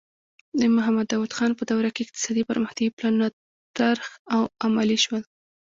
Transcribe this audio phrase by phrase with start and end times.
[0.59, 3.27] د محمد داؤد خان په دوره کې اقتصادي پرمختیايي پلانونه
[3.77, 5.21] طرح او عملي شول.